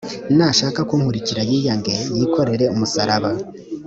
nashaka 0.37 0.79
kunkurikira 0.89 1.41
yiyange 1.49 1.93
yikorere 2.17 2.65
umusaraba 2.75 3.29